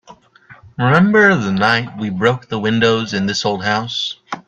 Remember 0.79 1.35
the 1.35 1.51
night 1.51 1.95
we 1.95 2.09
broke 2.09 2.47
the 2.47 2.57
windows 2.57 3.13
in 3.13 3.27
this 3.27 3.45
old 3.45 3.63
house? 3.63 4.15